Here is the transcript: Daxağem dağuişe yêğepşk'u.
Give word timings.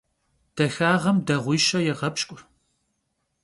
Daxağem 0.55 1.17
dağuişe 1.27 1.79
yêğepşk'u. 1.85 2.37